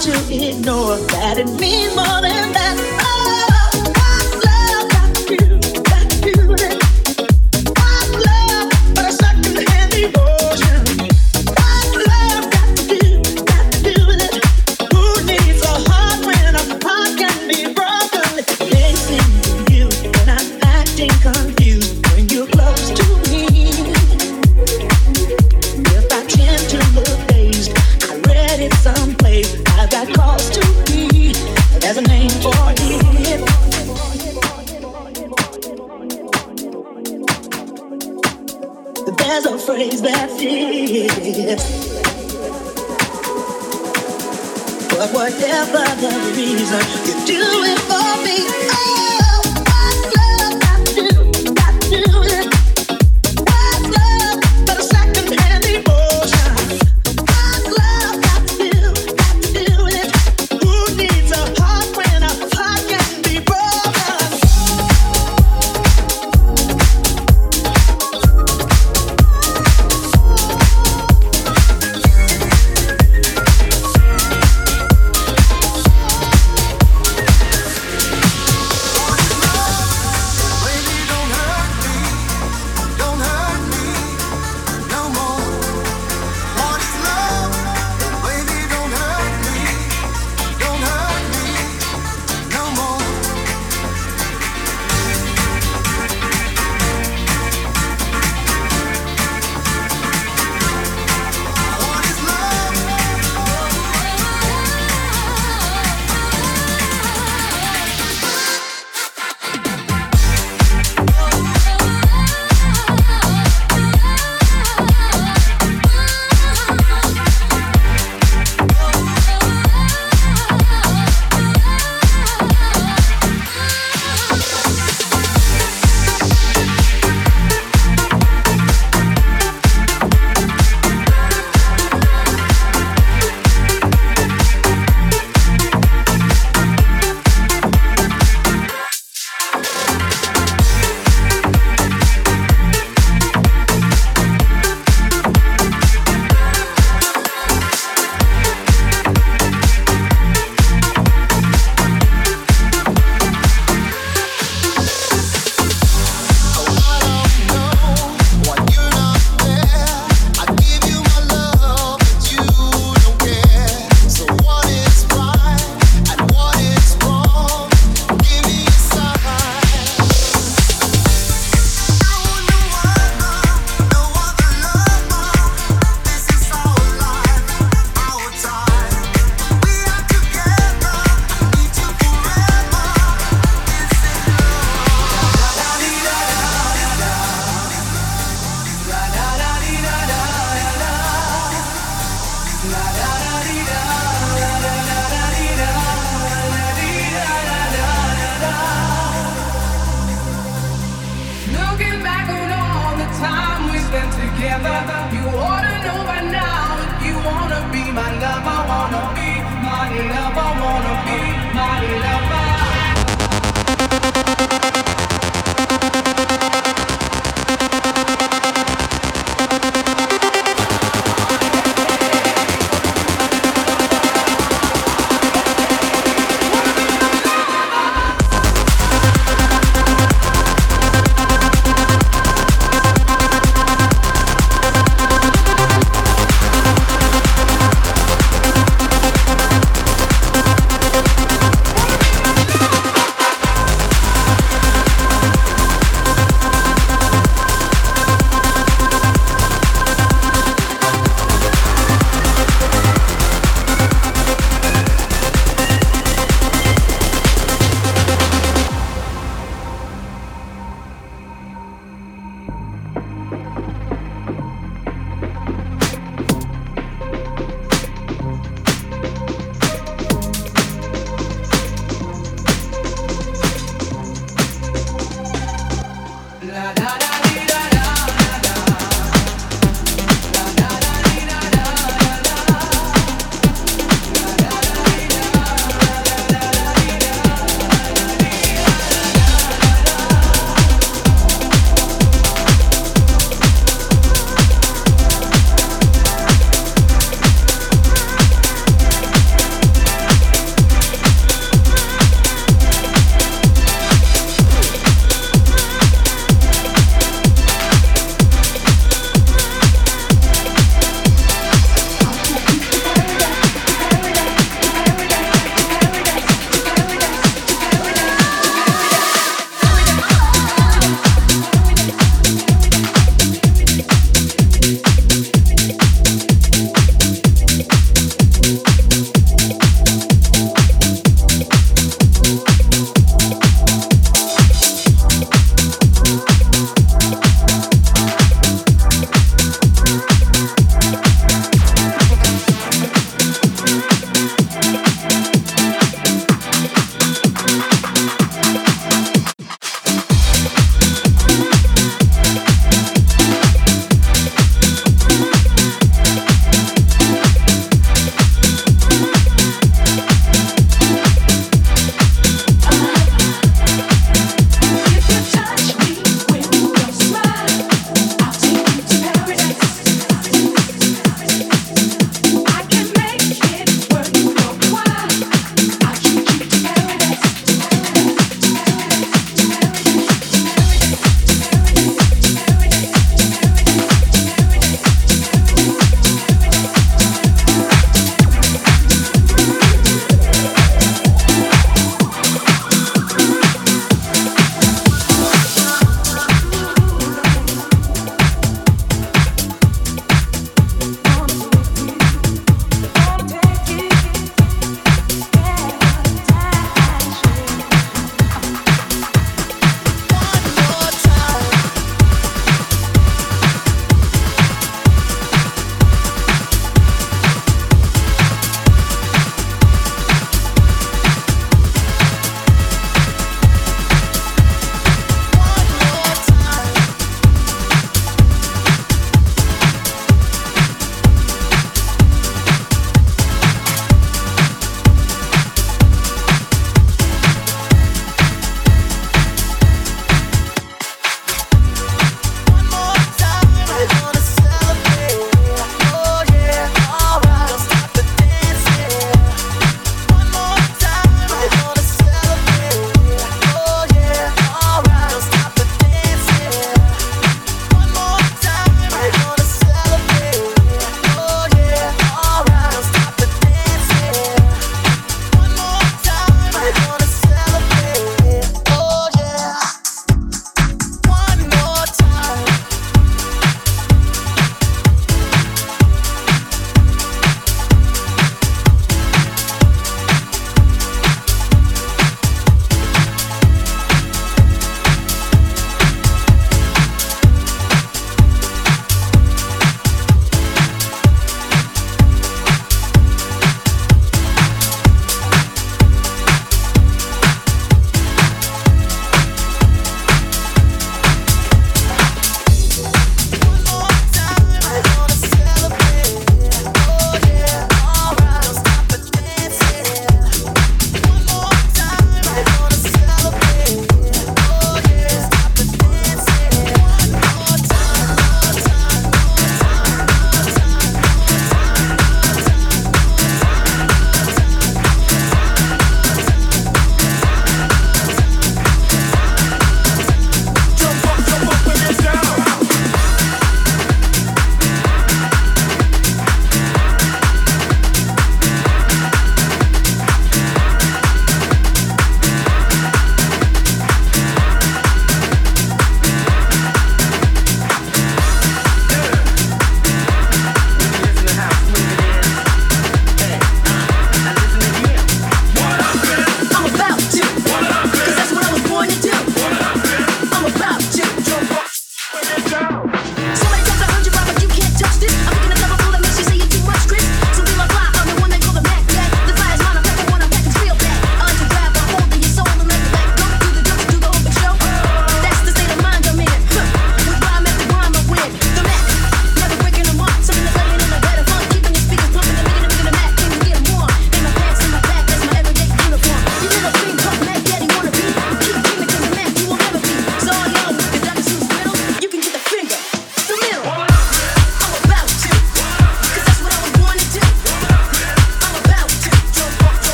to 0.00 0.12
ignore 0.32 0.96
that 0.96 1.36
it 1.36 1.46
means 1.60 1.94
more 1.94 2.22
than 2.22 2.52
that. 2.54 3.09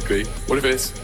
Quickly. 0.00 0.24
What 0.48 0.58
if 0.58 0.64
it's 0.64 1.03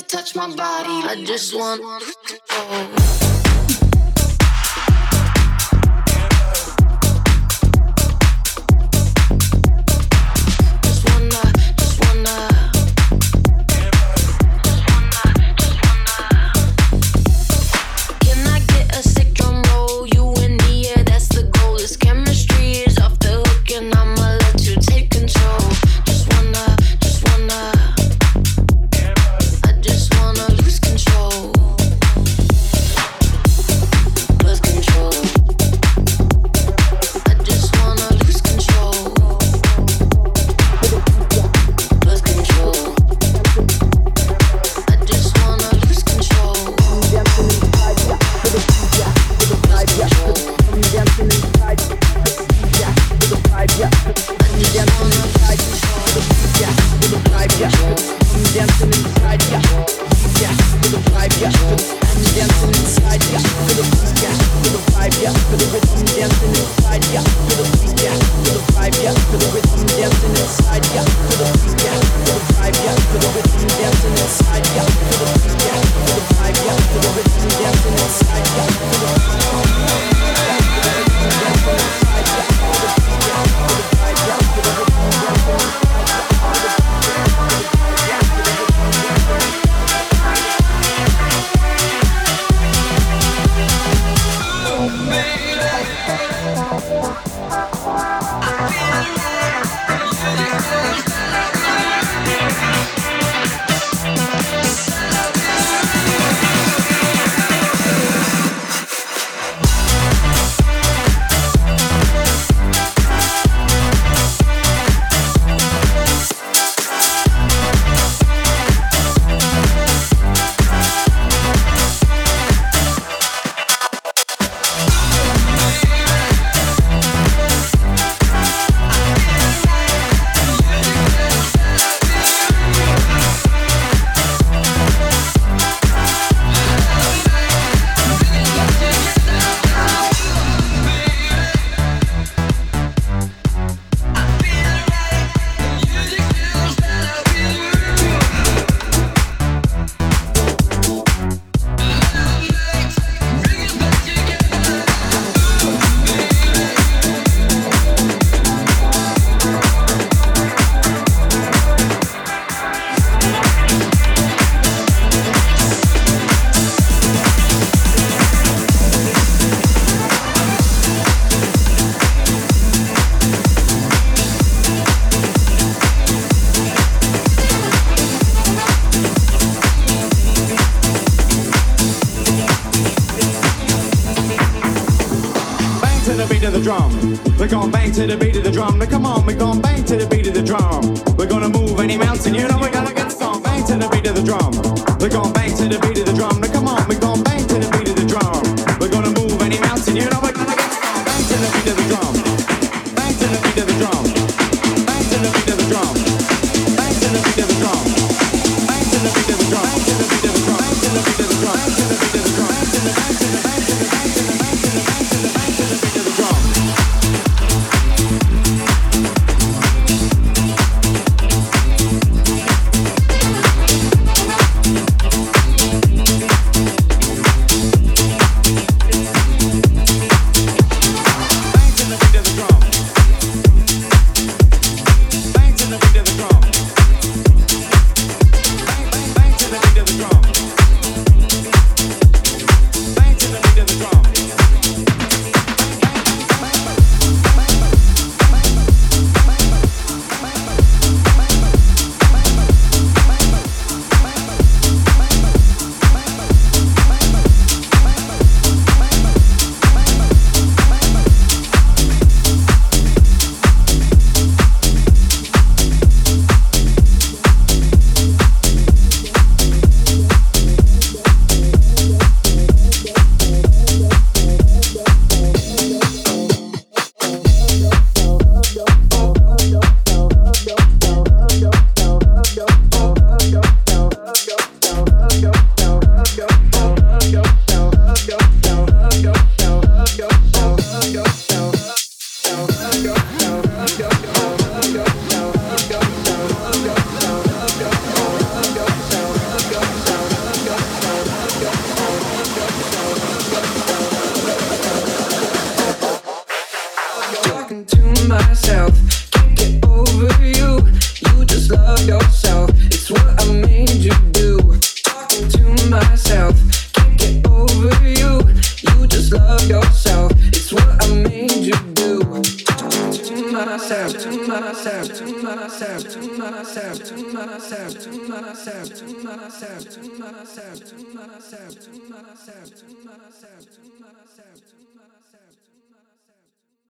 touch 0.00 0.36
my 0.36 0.46
body. 0.54 1.08
I 1.08 1.24
just 1.24 1.54
want. 1.54 1.82
Oh. 2.50 3.37